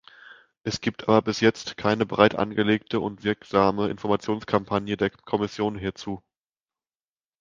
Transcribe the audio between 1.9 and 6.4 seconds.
breitangelegte und wirksame Informationskampagne der Kommission hierzu.